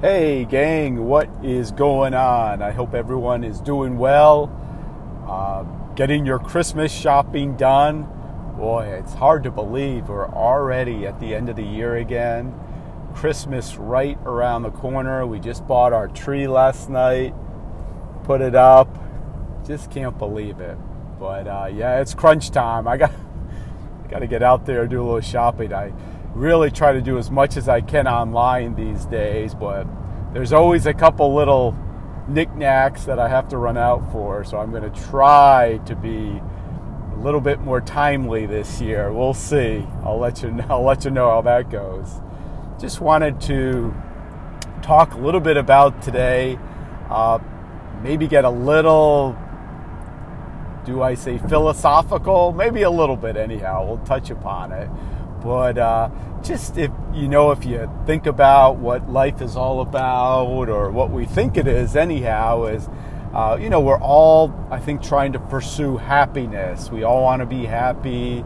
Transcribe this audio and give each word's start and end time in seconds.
Hey, 0.00 0.44
gang, 0.44 1.06
what 1.06 1.28
is 1.42 1.72
going 1.72 2.14
on? 2.14 2.62
I 2.62 2.70
hope 2.70 2.94
everyone 2.94 3.42
is 3.42 3.60
doing 3.60 3.98
well. 3.98 4.48
Uh, 5.26 5.64
getting 5.96 6.24
your 6.24 6.38
Christmas 6.38 6.92
shopping 6.92 7.56
done. 7.56 8.08
Boy, 8.56 8.84
it's 8.96 9.14
hard 9.14 9.42
to 9.42 9.50
believe 9.50 10.08
we're 10.08 10.28
already 10.28 11.04
at 11.04 11.18
the 11.18 11.34
end 11.34 11.48
of 11.48 11.56
the 11.56 11.64
year 11.64 11.96
again. 11.96 12.54
Christmas 13.12 13.74
right 13.74 14.16
around 14.24 14.62
the 14.62 14.70
corner. 14.70 15.26
We 15.26 15.40
just 15.40 15.66
bought 15.66 15.92
our 15.92 16.06
tree 16.06 16.46
last 16.46 16.88
night, 16.88 17.34
put 18.22 18.40
it 18.40 18.54
up. 18.54 18.88
Just 19.66 19.90
can't 19.90 20.16
believe 20.16 20.60
it. 20.60 20.78
But 21.18 21.48
uh, 21.48 21.70
yeah, 21.74 22.00
it's 22.00 22.14
crunch 22.14 22.52
time. 22.52 22.86
I 22.86 22.98
got 22.98 23.10
got 24.08 24.20
to 24.20 24.28
get 24.28 24.44
out 24.44 24.64
there 24.64 24.86
do 24.86 25.02
a 25.02 25.04
little 25.04 25.20
shopping. 25.20 25.72
I 25.72 25.92
really 26.34 26.70
try 26.70 26.92
to 26.92 27.00
do 27.00 27.18
as 27.18 27.30
much 27.30 27.56
as 27.56 27.68
I 27.68 27.80
can 27.80 28.06
online 28.06 28.74
these 28.74 29.04
days, 29.06 29.54
but 29.54 29.86
there's 30.32 30.52
always 30.52 30.86
a 30.86 30.94
couple 30.94 31.34
little 31.34 31.76
knickknacks 32.28 33.04
that 33.04 33.18
I 33.18 33.28
have 33.28 33.48
to 33.48 33.58
run 33.58 33.76
out 33.76 34.12
for. 34.12 34.44
So 34.44 34.58
I'm 34.58 34.70
going 34.70 34.90
to 34.90 35.02
try 35.08 35.80
to 35.86 35.96
be 35.96 36.40
a 37.12 37.16
little 37.18 37.40
bit 37.40 37.60
more 37.60 37.80
timely 37.80 38.46
this 38.46 38.80
year. 38.80 39.12
We'll 39.12 39.34
see. 39.34 39.86
I'll 40.04 40.18
let 40.18 40.42
you 40.42 40.50
know, 40.50 40.66
I'll 40.70 40.84
let 40.84 41.04
you 41.04 41.10
know 41.10 41.30
how 41.30 41.42
that 41.42 41.70
goes. 41.70 42.20
Just 42.80 43.00
wanted 43.00 43.40
to 43.42 43.94
talk 44.82 45.14
a 45.14 45.18
little 45.18 45.40
bit 45.40 45.56
about 45.56 46.02
today. 46.02 46.58
Uh, 47.10 47.38
maybe 48.02 48.28
get 48.28 48.44
a 48.44 48.50
little 48.50 49.36
do 50.88 51.02
I 51.02 51.14
say 51.14 51.36
philosophical? 51.36 52.52
Maybe 52.52 52.82
a 52.82 52.90
little 52.90 53.16
bit, 53.16 53.36
anyhow. 53.36 53.84
We'll 53.86 54.04
touch 54.06 54.30
upon 54.30 54.72
it. 54.72 54.88
But 55.42 55.78
uh, 55.78 56.10
just 56.42 56.76
if 56.78 56.90
you 57.14 57.28
know, 57.28 57.50
if 57.50 57.64
you 57.64 57.90
think 58.06 58.26
about 58.26 58.76
what 58.76 59.10
life 59.10 59.40
is 59.40 59.56
all 59.56 59.80
about, 59.80 60.68
or 60.68 60.90
what 60.90 61.10
we 61.10 61.26
think 61.26 61.56
it 61.56 61.66
is, 61.66 61.96
anyhow, 61.96 62.64
is 62.64 62.88
uh, 63.32 63.58
you 63.60 63.68
know, 63.68 63.80
we're 63.80 64.00
all, 64.00 64.54
I 64.70 64.78
think, 64.78 65.02
trying 65.02 65.32
to 65.34 65.38
pursue 65.38 65.98
happiness. 65.98 66.90
We 66.90 67.02
all 67.02 67.22
want 67.22 67.40
to 67.40 67.46
be 67.46 67.66
happy. 67.66 68.44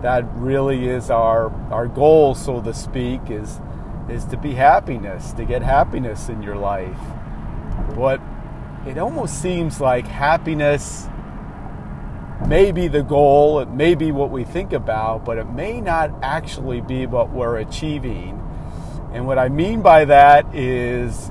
That 0.00 0.24
really 0.34 0.88
is 0.88 1.10
our 1.10 1.52
our 1.70 1.86
goal, 1.86 2.34
so 2.34 2.60
to 2.60 2.74
speak, 2.74 3.20
is 3.28 3.60
is 4.08 4.24
to 4.26 4.36
be 4.36 4.54
happiness, 4.54 5.32
to 5.34 5.44
get 5.44 5.62
happiness 5.62 6.28
in 6.28 6.42
your 6.42 6.56
life. 6.56 6.98
But 7.94 8.20
it 8.86 8.98
almost 8.98 9.40
seems 9.40 9.80
like 9.80 10.06
happiness 10.06 11.06
may 12.48 12.72
be 12.72 12.88
the 12.88 13.02
goal, 13.02 13.60
it 13.60 13.68
may 13.70 13.94
be 13.94 14.12
what 14.12 14.30
we 14.30 14.44
think 14.44 14.72
about, 14.72 15.24
but 15.24 15.38
it 15.38 15.48
may 15.50 15.80
not 15.80 16.10
actually 16.22 16.80
be 16.80 17.06
what 17.06 17.30
we're 17.30 17.58
achieving. 17.58 18.38
And 19.12 19.26
what 19.26 19.38
I 19.38 19.48
mean 19.48 19.82
by 19.82 20.04
that 20.06 20.54
is 20.54 21.30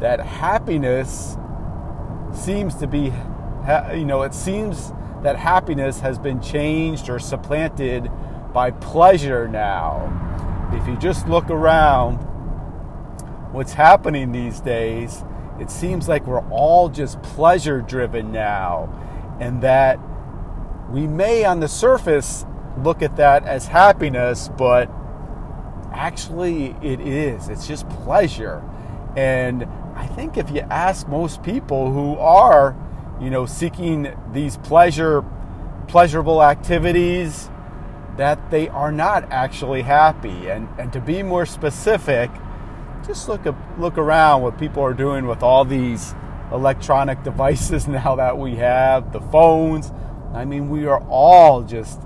that 0.00 0.20
happiness 0.20 1.36
seems 2.32 2.74
to 2.76 2.86
be, 2.86 3.12
you 3.94 4.04
know, 4.04 4.22
it 4.22 4.34
seems 4.34 4.92
that 5.22 5.36
happiness 5.36 6.00
has 6.00 6.18
been 6.18 6.40
changed 6.42 7.08
or 7.08 7.18
supplanted 7.18 8.10
by 8.52 8.70
pleasure 8.70 9.48
now. 9.48 10.10
If 10.72 10.86
you 10.86 10.96
just 10.98 11.26
look 11.28 11.48
around, 11.48 12.16
what's 13.54 13.72
happening 13.72 14.32
these 14.32 14.60
days, 14.60 15.24
it 15.58 15.70
seems 15.70 16.08
like 16.08 16.26
we're 16.26 16.46
all 16.50 16.88
just 16.88 17.22
pleasure 17.22 17.80
driven 17.80 18.32
now. 18.32 18.92
And 19.40 19.62
that 19.62 19.98
we 20.90 21.06
may 21.06 21.44
on 21.44 21.60
the 21.60 21.68
surface 21.68 22.44
look 22.82 23.02
at 23.02 23.16
that 23.16 23.44
as 23.44 23.66
happiness, 23.66 24.48
but 24.56 24.90
actually 25.92 26.76
it 26.82 27.00
is. 27.00 27.48
It's 27.48 27.66
just 27.66 27.88
pleasure. 27.88 28.62
And 29.16 29.64
I 29.94 30.06
think 30.06 30.36
if 30.36 30.50
you 30.50 30.60
ask 30.60 31.08
most 31.08 31.42
people 31.42 31.92
who 31.92 32.16
are, 32.18 32.76
you 33.20 33.30
know, 33.30 33.46
seeking 33.46 34.14
these 34.32 34.56
pleasure 34.58 35.24
pleasurable 35.86 36.42
activities, 36.42 37.50
that 38.16 38.50
they 38.50 38.68
are 38.68 38.92
not 38.92 39.30
actually 39.30 39.82
happy. 39.82 40.48
And 40.48 40.68
and 40.78 40.92
to 40.92 41.00
be 41.00 41.22
more 41.22 41.46
specific, 41.46 42.30
just 43.06 43.28
look 43.28 43.42
look 43.78 43.98
around 43.98 44.42
what 44.42 44.58
people 44.58 44.82
are 44.82 44.94
doing 44.94 45.26
with 45.26 45.42
all 45.42 45.64
these 45.64 46.14
electronic 46.52 47.22
devices 47.24 47.86
now 47.86 48.16
that 48.16 48.38
we 48.38 48.56
have, 48.56 49.12
the 49.12 49.20
phones, 49.20 49.92
I 50.34 50.44
mean, 50.44 50.68
we 50.68 50.86
are 50.86 51.00
all 51.08 51.62
just 51.62 52.00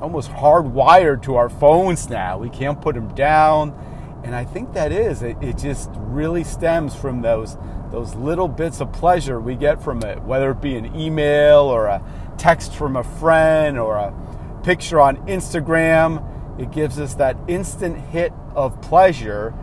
almost 0.00 0.30
hardwired 0.30 1.22
to 1.24 1.34
our 1.34 1.48
phones 1.48 2.08
now. 2.08 2.38
We 2.38 2.48
can't 2.48 2.80
put 2.80 2.94
them 2.94 3.12
down. 3.14 3.74
And 4.22 4.34
I 4.34 4.44
think 4.44 4.72
that 4.74 4.92
is, 4.92 5.22
it, 5.22 5.36
it 5.42 5.58
just 5.58 5.90
really 5.94 6.44
stems 6.44 6.94
from 6.94 7.22
those, 7.22 7.56
those 7.90 8.14
little 8.14 8.46
bits 8.46 8.80
of 8.80 8.92
pleasure 8.92 9.40
we 9.40 9.56
get 9.56 9.82
from 9.82 10.02
it, 10.02 10.22
whether 10.22 10.52
it 10.52 10.60
be 10.60 10.76
an 10.76 10.94
email 10.94 11.62
or 11.62 11.86
a 11.86 12.02
text 12.38 12.74
from 12.74 12.96
a 12.96 13.02
friend 13.02 13.78
or 13.78 13.96
a 13.96 14.14
picture 14.62 15.00
on 15.00 15.16
Instagram. 15.26 16.24
It 16.60 16.70
gives 16.70 17.00
us 17.00 17.14
that 17.14 17.36
instant 17.48 17.98
hit 17.98 18.32
of 18.54 18.80
pleasure. 18.80 19.54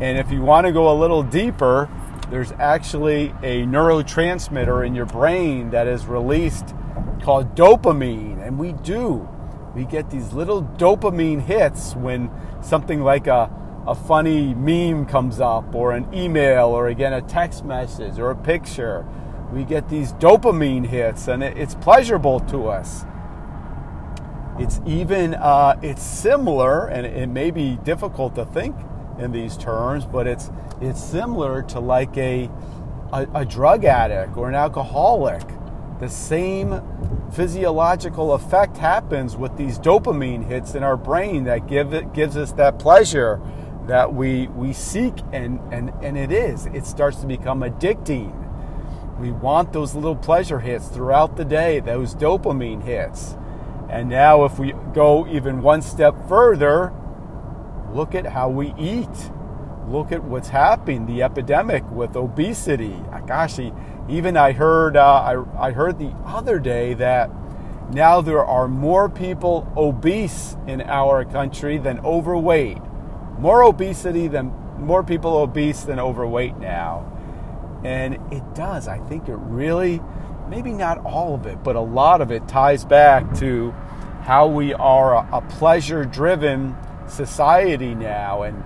And 0.00 0.18
if 0.18 0.32
you 0.32 0.42
want 0.42 0.66
to 0.66 0.72
go 0.72 0.90
a 0.92 0.96
little 0.98 1.22
deeper, 1.22 1.88
there's 2.30 2.52
actually 2.52 3.26
a 3.42 3.62
neurotransmitter 3.62 4.84
in 4.84 4.94
your 4.96 5.06
brain 5.06 5.70
that 5.70 5.86
is 5.86 6.06
released 6.06 6.74
called 7.22 7.54
dopamine. 7.54 8.46
And 8.46 8.58
we 8.58 8.72
do. 8.72 9.28
We 9.74 9.84
get 9.84 10.10
these 10.10 10.32
little 10.32 10.62
dopamine 10.62 11.42
hits 11.42 11.96
when 11.96 12.30
something 12.62 13.02
like 13.02 13.26
a, 13.26 13.50
a 13.86 13.94
funny 13.94 14.54
meme 14.54 15.06
comes 15.06 15.40
up, 15.40 15.74
or 15.74 15.92
an 15.92 16.06
email, 16.14 16.66
or 16.68 16.88
again 16.88 17.12
a 17.12 17.20
text 17.22 17.64
message, 17.64 18.18
or 18.18 18.30
a 18.30 18.36
picture. 18.36 19.04
We 19.52 19.64
get 19.64 19.88
these 19.88 20.12
dopamine 20.14 20.86
hits, 20.86 21.28
and 21.28 21.42
it, 21.42 21.58
it's 21.58 21.74
pleasurable 21.74 22.40
to 22.40 22.68
us. 22.68 23.04
It's 24.58 24.80
even 24.86 25.34
uh, 25.34 25.78
it's 25.82 26.02
similar, 26.02 26.86
and 26.86 27.04
it 27.04 27.28
may 27.28 27.50
be 27.50 27.76
difficult 27.82 28.36
to 28.36 28.44
think 28.44 28.76
in 29.18 29.32
these 29.32 29.56
terms, 29.56 30.06
but 30.06 30.26
it's 30.26 30.50
it's 30.80 31.02
similar 31.02 31.62
to 31.62 31.80
like 31.80 32.16
a, 32.16 32.48
a, 33.12 33.26
a 33.34 33.44
drug 33.44 33.84
addict 33.84 34.36
or 34.36 34.48
an 34.48 34.54
alcoholic 34.54 35.42
the 36.00 36.08
same 36.08 36.82
physiological 37.32 38.32
effect 38.34 38.76
happens 38.76 39.36
with 39.36 39.56
these 39.56 39.78
dopamine 39.78 40.46
hits 40.46 40.74
in 40.74 40.82
our 40.82 40.96
brain 40.96 41.44
that 41.44 41.66
give 41.66 41.94
it 41.94 42.12
gives 42.12 42.36
us 42.36 42.52
that 42.52 42.78
pleasure 42.78 43.40
that 43.86 44.14
we 44.14 44.48
we 44.48 44.72
seek 44.72 45.14
and 45.32 45.60
and 45.72 45.90
and 46.02 46.16
it 46.18 46.32
is. 46.32 46.66
It 46.66 46.86
starts 46.86 47.20
to 47.20 47.26
become 47.26 47.60
addicting. 47.60 48.40
We 49.20 49.30
want 49.30 49.72
those 49.72 49.94
little 49.94 50.16
pleasure 50.16 50.60
hits 50.60 50.88
throughout 50.88 51.36
the 51.36 51.44
day 51.44 51.80
those 51.80 52.14
dopamine 52.14 52.82
hits. 52.82 53.36
And 53.88 54.08
now 54.08 54.44
if 54.44 54.58
we 54.58 54.74
go 54.92 55.26
even 55.28 55.62
one 55.62 55.82
step 55.82 56.14
further 56.28 56.92
look 57.92 58.14
at 58.14 58.26
how 58.26 58.48
we 58.48 58.74
eat. 58.76 59.30
Look 59.88 60.12
at 60.12 60.24
what's 60.24 60.48
happening 60.48 61.06
the 61.06 61.22
epidemic 61.22 61.88
with 61.90 62.16
obesity. 62.16 62.96
Gosh 63.26 63.58
even 64.08 64.36
I 64.36 64.52
heard 64.52 64.96
uh, 64.96 65.44
I, 65.56 65.68
I 65.68 65.72
heard 65.72 65.98
the 65.98 66.14
other 66.26 66.58
day 66.58 66.94
that 66.94 67.30
now 67.90 68.20
there 68.20 68.44
are 68.44 68.68
more 68.68 69.08
people 69.08 69.70
obese 69.76 70.56
in 70.66 70.80
our 70.82 71.24
country 71.24 71.78
than 71.78 72.00
overweight. 72.00 72.78
More 73.38 73.62
obesity 73.62 74.28
than 74.28 74.52
more 74.78 75.02
people 75.02 75.36
obese 75.36 75.82
than 75.82 75.98
overweight 75.98 76.56
now. 76.58 77.10
And 77.84 78.14
it 78.32 78.54
does. 78.54 78.88
I 78.88 78.98
think 78.98 79.28
it 79.28 79.36
really, 79.36 80.00
maybe 80.48 80.72
not 80.72 80.98
all 81.04 81.34
of 81.34 81.46
it, 81.46 81.62
but 81.62 81.76
a 81.76 81.80
lot 81.80 82.20
of 82.20 82.30
it 82.30 82.48
ties 82.48 82.84
back 82.84 83.34
to 83.38 83.70
how 84.22 84.46
we 84.46 84.72
are 84.72 85.14
a, 85.14 85.28
a 85.32 85.40
pleasure 85.42 86.04
driven 86.04 86.74
society 87.06 87.94
now. 87.94 88.42
And 88.42 88.64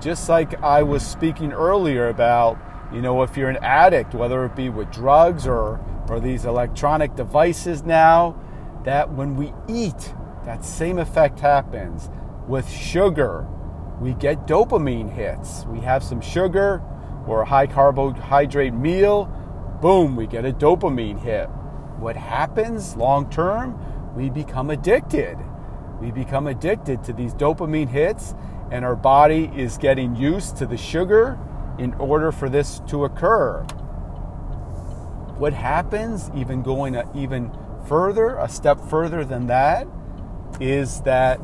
just 0.00 0.28
like 0.28 0.60
I 0.62 0.82
was 0.82 1.06
speaking 1.06 1.52
earlier 1.52 2.08
about 2.08 2.58
you 2.92 3.00
know, 3.02 3.22
if 3.22 3.36
you're 3.36 3.48
an 3.48 3.58
addict, 3.62 4.14
whether 4.14 4.44
it 4.44 4.54
be 4.54 4.68
with 4.68 4.90
drugs 4.92 5.46
or, 5.46 5.80
or 6.08 6.20
these 6.20 6.44
electronic 6.44 7.16
devices 7.16 7.82
now, 7.82 8.40
that 8.84 9.12
when 9.12 9.36
we 9.36 9.52
eat, 9.68 10.14
that 10.44 10.64
same 10.64 10.98
effect 10.98 11.40
happens. 11.40 12.08
With 12.46 12.70
sugar, 12.70 13.46
we 14.00 14.14
get 14.14 14.46
dopamine 14.46 15.12
hits. 15.12 15.64
We 15.66 15.80
have 15.80 16.04
some 16.04 16.20
sugar 16.20 16.82
or 17.26 17.42
a 17.42 17.44
high 17.44 17.66
carbohydrate 17.66 18.74
meal, 18.74 19.24
boom, 19.82 20.14
we 20.14 20.26
get 20.26 20.44
a 20.44 20.52
dopamine 20.52 21.20
hit. 21.20 21.48
What 21.98 22.16
happens 22.16 22.96
long 22.96 23.28
term? 23.30 23.78
We 24.14 24.30
become 24.30 24.70
addicted. 24.70 25.36
We 26.00 26.12
become 26.12 26.46
addicted 26.46 27.02
to 27.04 27.12
these 27.12 27.34
dopamine 27.34 27.88
hits, 27.88 28.34
and 28.70 28.84
our 28.84 28.96
body 28.96 29.50
is 29.56 29.76
getting 29.78 30.14
used 30.14 30.56
to 30.58 30.66
the 30.66 30.76
sugar 30.76 31.38
in 31.78 31.94
order 31.94 32.32
for 32.32 32.48
this 32.48 32.80
to 32.88 33.04
occur. 33.04 33.62
What 35.38 35.52
happens, 35.52 36.30
even 36.34 36.62
going 36.62 37.00
even 37.14 37.50
further, 37.86 38.36
a 38.38 38.48
step 38.48 38.80
further 38.80 39.24
than 39.24 39.46
that, 39.48 39.86
is 40.60 41.00
that 41.02 41.40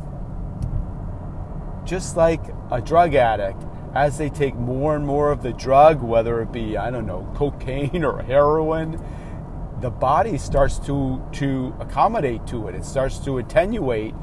just 1.84 2.16
like 2.16 2.40
a 2.70 2.80
drug 2.80 3.14
addict, 3.14 3.62
as 3.94 4.16
they 4.16 4.30
take 4.30 4.54
more 4.54 4.96
and 4.96 5.06
more 5.06 5.30
of 5.30 5.42
the 5.42 5.52
drug, 5.52 6.02
whether 6.02 6.40
it 6.40 6.52
be, 6.52 6.76
I 6.76 6.90
don't 6.90 7.06
know, 7.06 7.30
cocaine 7.34 8.04
or 8.04 8.22
heroin, 8.22 9.02
the 9.80 9.90
body 9.90 10.38
starts 10.38 10.78
to, 10.86 11.22
to 11.32 11.74
accommodate 11.80 12.46
to 12.46 12.68
it. 12.68 12.74
It 12.74 12.84
starts 12.84 13.18
to 13.20 13.38
attenuate, 13.38 14.14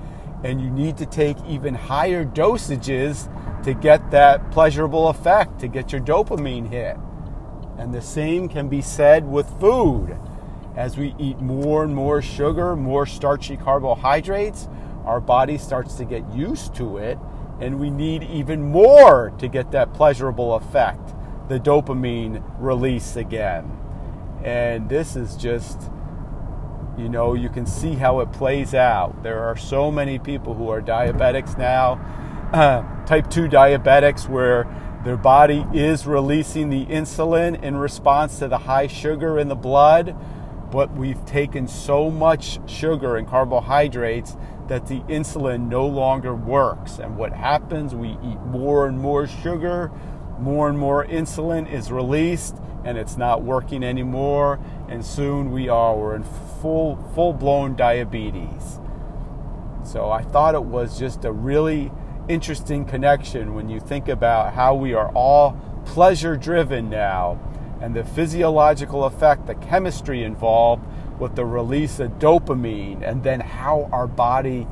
and 0.44 0.61
you 0.61 0.69
need 0.69 0.97
to 0.97 1.06
take 1.06 1.38
even 1.45 1.75
higher 1.75 2.25
dosages 2.25 3.29
to 3.63 3.73
get 3.73 4.11
that 4.11 4.51
pleasurable 4.51 5.09
effect, 5.09 5.59
to 5.59 5.67
get 5.67 5.91
your 5.91 6.01
dopamine 6.01 6.69
hit. 6.69 6.97
And 7.77 7.94
the 7.94 8.01
same 8.01 8.50
can 8.50 8.67
be 8.67 8.81
said 8.81 9.29
with 9.29 9.50
food. 9.59 10.17
As 10.75 10.97
we 10.97 11.15
eat 11.17 11.39
more 11.39 11.83
and 11.83 11.95
more 11.95 12.21
sugar, 12.21 12.75
more 12.75 13.06
starchy 13.06 13.57
carbohydrates, 13.57 14.67
our 15.06 15.19
body 15.19 15.57
starts 15.57 15.95
to 15.95 16.06
get 16.06 16.29
used 16.33 16.75
to 16.75 16.97
it, 16.97 17.17
and 17.59 17.79
we 17.79 17.89
need 17.89 18.23
even 18.23 18.61
more 18.61 19.33
to 19.39 19.47
get 19.47 19.71
that 19.71 19.94
pleasurable 19.94 20.56
effect, 20.56 21.13
the 21.50 21.59
dopamine 21.59 22.44
release 22.59 23.15
again. 23.15 23.77
And 24.44 24.88
this 24.88 25.15
is 25.15 25.35
just, 25.35 25.89
you 26.97 27.09
know, 27.09 27.33
you 27.33 27.50
can 27.50 27.65
see 27.65 27.95
how 27.95 28.21
it 28.21 28.31
plays 28.31 28.73
out. 28.73 29.23
There 29.23 29.44
are 29.44 29.57
so 29.57 29.91
many 29.91 30.19
people 30.19 30.53
who 30.53 30.69
are 30.69 30.81
diabetics 30.81 31.57
now, 31.57 32.00
type 33.06 33.30
2 33.30 33.48
diabetics, 33.48 34.28
where 34.28 34.68
their 35.06 35.18
body 35.18 35.66
is 35.72 36.07
releasing 36.07 36.72
the 36.72 36.84
insulin 36.88 37.62
in 37.62 37.78
response 37.78 38.40
to 38.40 38.48
the 38.48 38.57
high 38.57 38.88
sugar 38.88 39.38
in 39.38 39.50
the 39.50 39.56
blood, 39.56 40.16
but 40.72 40.92
we've 40.96 41.24
taken 41.25 41.68
so 41.68 42.10
much 42.10 42.60
sugar 42.68 43.18
and 43.18 43.28
carbohydrates 43.28 44.36
that 44.68 44.88
the 44.88 45.00
insulin 45.01 45.69
no 45.69 45.86
longer 45.86 46.34
works. 46.34 46.98
And 46.98 47.18
what 47.18 47.34
happens, 47.34 47.94
we 47.94 48.18
eat 48.24 48.40
more 48.48 48.88
and 48.88 48.98
more 49.00 49.28
sugar, 49.28 49.92
more 50.40 50.69
and 50.69 50.78
more 50.78 51.06
insulin 51.06 51.72
is 51.72 51.92
released, 51.92 52.57
and 52.84 52.98
it's 52.98 53.16
not 53.16 53.44
working 53.44 53.84
anymore. 53.84 54.60
And 54.88 55.06
soon 55.06 55.52
we 55.52 55.69
are 55.69 55.95
we're 55.95 56.16
in 56.16 56.24
full 56.62 56.95
full 57.13 57.34
blown 57.34 57.75
diabetes. 57.75 58.80
So 59.84 60.10
I 60.10 60.24
thought 60.24 60.56
it 60.56 60.63
was 60.63 60.98
just 60.98 61.25
a 61.25 61.31
really 61.31 61.92
interesting 62.30 62.86
connection 62.86 63.56
when 63.56 63.68
you 63.68 63.80
think 63.80 64.08
about 64.08 64.54
how 64.54 64.76
we 64.76 64.94
are 64.94 65.12
all 65.14 65.60
pleasure 65.86 66.38
driven 66.38 66.90
now 66.90 67.40
and 67.81 67.96
the 67.96 68.04
physiological 68.04 69.06
effect, 69.06 69.48
the 69.48 69.56
chemistry 69.56 70.24
involved 70.24 70.84
with 71.20 71.36
the 71.36 71.46
release 71.46 72.00
of 72.00 72.12
dopamine, 72.20 73.02
and 73.02 73.24
then 73.24 73.40
how 73.40 73.90
our 73.92 74.08
body 74.08 74.68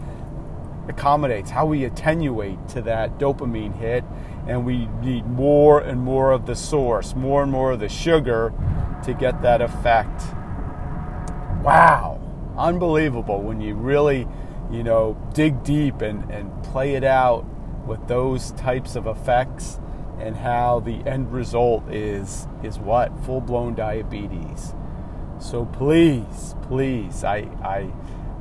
accommodates, 0.87 1.49
how 1.49 1.65
we 1.65 1.83
attenuate 1.83 2.67
to 2.69 2.81
that 2.81 3.17
dopamine 3.17 3.75
hit, 3.77 4.03
and 4.47 4.65
we 4.65 4.87
need 5.01 5.25
more 5.25 5.81
and 5.81 5.99
more 5.99 6.31
of 6.31 6.45
the 6.45 6.55
source, 6.55 7.15
more 7.15 7.43
and 7.43 7.51
more 7.51 7.71
of 7.71 7.79
the 7.79 7.89
sugar 7.89 8.53
to 9.03 9.13
get 9.13 9.41
that 9.41 9.61
effect. 9.61 10.21
Wow, 11.63 12.21
unbelievable 12.57 13.41
when 13.41 13.59
you 13.59 13.73
really, 13.75 14.27
you 14.71 14.83
know, 14.83 15.17
dig 15.33 15.63
deep 15.63 16.01
and, 16.01 16.29
and 16.29 16.51
play 16.63 16.95
it 16.95 17.03
out 17.03 17.45
with 17.85 18.07
those 18.07 18.51
types 18.51 18.95
of 18.95 19.07
effects 19.07 19.79
and 20.19 20.35
how 20.35 20.79
the 20.79 20.95
end 21.07 21.31
result 21.31 21.89
is 21.91 22.47
is 22.63 22.79
what 22.79 23.17
full 23.23 23.41
blown 23.41 23.75
diabetes. 23.75 24.73
So 25.39 25.65
please, 25.65 26.55
please, 26.63 27.23
I, 27.23 27.47
I 27.63 27.91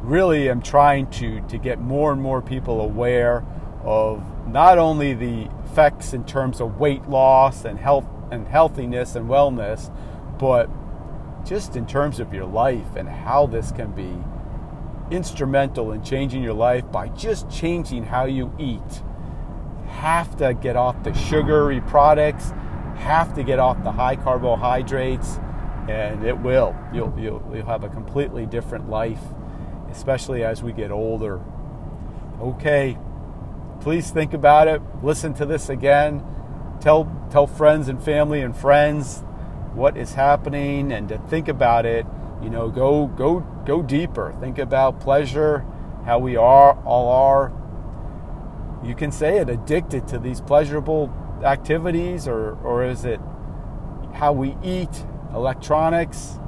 really 0.01 0.49
am 0.49 0.63
trying 0.63 1.11
to, 1.11 1.41
to 1.43 1.59
get 1.59 1.79
more 1.79 2.13
and 2.13 2.21
more 2.21 2.41
people 2.41 2.81
aware 2.81 3.45
of 3.83 4.23
not 4.49 4.79
only 4.79 5.13
the 5.13 5.49
effects 5.65 6.15
in 6.15 6.25
terms 6.25 6.61
of 6.61 6.79
weight 6.79 7.09
loss 7.09 7.65
and 7.65 7.79
health 7.79 8.07
and 8.31 8.49
healthiness 8.49 9.15
and 9.15 9.29
wellness, 9.29 9.95
but 10.39 10.71
just 11.45 11.77
in 11.77 11.87
terms 11.87 12.19
of 12.19 12.33
your 12.33 12.47
life 12.47 12.97
and 12.97 13.09
how 13.09 13.47
this 13.47 13.71
can 13.71 13.93
be 13.93 14.17
instrumental 15.11 15.93
in 15.93 16.03
changing 16.03 16.43
your 16.43 16.55
life 16.55 16.91
by 16.91 17.09
just 17.09 17.51
changing 17.51 18.05
how 18.05 18.25
you 18.25 18.53
eat. 18.59 19.03
Have 19.89 20.37
to 20.39 20.55
get 20.55 20.77
off 20.77 21.03
the 21.05 21.15
sugary 21.15 21.81
products, 21.81 22.53
have 22.97 23.35
to 23.35 23.43
get 23.43 23.59
off 23.59 23.83
the 23.85 23.93
high 23.93 24.17
carbohydrates, 24.17 25.39
and 25.89 26.25
it 26.25 26.39
will. 26.39 26.75
You'll, 26.93 27.15
you'll, 27.19 27.43
you'll 27.55 27.67
have 27.67 27.85
a 27.85 27.89
completely 27.89 28.47
different 28.47 28.91
life, 28.91 29.23
especially 29.91 30.43
as 30.43 30.63
we 30.63 30.73
get 30.73 30.91
older. 30.91 31.41
Okay, 32.41 32.99
please 33.81 34.11
think 34.11 34.35
about 34.35 34.69
it. 34.69 34.83
Listen 35.03 35.33
to 35.35 35.47
this 35.47 35.69
again. 35.69 36.25
Tell, 36.81 37.11
tell 37.31 37.47
friends 37.47 37.89
and 37.89 38.03
family 38.03 38.41
and 38.41 38.57
friends 38.57 39.23
what 39.75 39.97
is 39.97 40.15
happening 40.15 40.93
and 40.93 41.09
to 41.09 41.19
think 41.19 41.49
about 41.49 41.87
it. 41.87 42.07
You 42.43 42.51
know, 42.51 42.69
go, 42.69 43.07
go, 43.07 43.41
go 43.65 43.83
deeper. 43.83 44.35
Think 44.41 44.59
about 44.59 45.01
pleasure, 45.01 45.65
how 46.05 46.19
we 46.19 46.37
are, 46.37 46.79
all 46.85 47.09
are. 47.09 47.53
You 48.85 48.95
can 48.95 49.11
say 49.11 49.39
it 49.39 49.49
addicted 49.49 50.07
to 50.09 50.19
these 50.19 50.41
pleasurable 50.41 51.13
activities, 51.43 52.29
or, 52.29 52.57
or 52.63 52.85
is 52.85 53.05
it 53.05 53.21
how 54.15 54.33
we 54.33 54.57
eat, 54.63 55.05
electronics, 55.35 56.39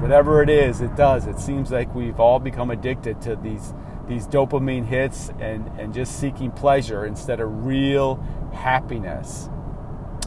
whatever 0.00 0.42
it 0.42 0.50
is, 0.50 0.80
it 0.80 0.96
does. 0.96 1.26
It 1.26 1.38
seems 1.38 1.70
like 1.70 1.94
we've 1.94 2.20
all 2.20 2.38
become 2.38 2.70
addicted 2.70 3.20
to 3.22 3.36
these 3.36 3.72
these 4.08 4.26
dopamine 4.26 4.84
hits 4.84 5.30
and, 5.40 5.66
and 5.78 5.94
just 5.94 6.18
seeking 6.20 6.50
pleasure 6.50 7.06
instead 7.06 7.40
of 7.40 7.64
real 7.64 8.16
happiness. 8.52 9.48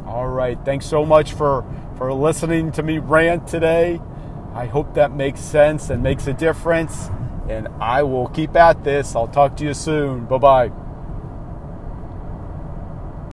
All 0.06 0.27
right, 0.27 0.57
thanks 0.65 0.85
so 0.85 1.06
much 1.06 1.33
for, 1.33 1.65
for 1.97 2.12
listening 2.13 2.71
to 2.73 2.83
me 2.83 2.97
rant 2.97 3.47
today. 3.47 4.01
I 4.57 4.65
hope 4.65 4.95
that 4.95 5.12
makes 5.12 5.39
sense 5.39 5.92
and 5.92 6.01
makes 6.01 6.25
a 6.25 6.33
difference. 6.33 7.12
And 7.48 7.68
I 7.80 8.01
will 8.01 8.27
keep 8.27 8.56
at 8.56 8.83
this. 8.83 9.15
I'll 9.15 9.27
talk 9.27 9.56
to 9.57 9.63
you 9.63 9.75
soon. 9.75 10.25
Bye 10.25 10.38
bye. 10.39 10.86